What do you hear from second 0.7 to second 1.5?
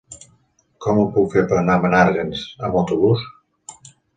Com ho puc fer